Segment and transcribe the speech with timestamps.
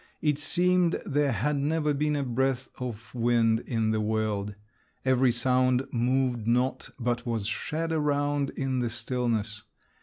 [0.19, 4.55] It seemed there had never been a breath of wind in the world.
[5.05, 9.61] Every sound moved not, but was shed around in the stillness.